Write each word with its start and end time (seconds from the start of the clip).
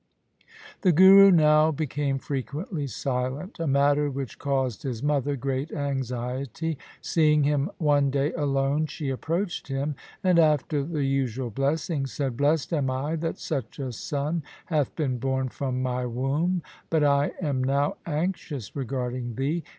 The 0.81 0.91
Guru 0.91 1.29
now 1.29 1.69
became 1.71 2.17
frequently 2.17 2.87
silent, 2.87 3.59
a 3.59 3.67
matter 3.67 4.09
which 4.09 4.39
caused 4.39 4.81
his 4.81 5.03
mother 5.03 5.35
great 5.35 5.71
anxiety. 5.71 6.79
Seeing 7.01 7.43
him 7.43 7.69
one 7.77 8.09
day 8.09 8.33
alone, 8.33 8.87
she 8.87 9.11
approached 9.11 9.67
him, 9.67 9.93
and 10.23 10.39
after 10.39 10.83
the 10.83 11.03
usual 11.05 11.51
blessing 11.51 12.07
said,' 12.07 12.35
Blest 12.37 12.73
am 12.73 12.89
I 12.89 13.15
that 13.17 13.37
such 13.37 13.77
a 13.77 13.91
son 13.91 14.41
hath 14.65 14.95
been 14.95 15.19
born 15.19 15.49
from 15.49 15.83
my 15.83 16.07
womb; 16.07 16.63
but 16.89 17.03
I 17.03 17.33
am 17.39 17.63
now 17.63 17.97
anxious 18.07 18.75
regarding 18.75 19.35
thee. 19.35 19.63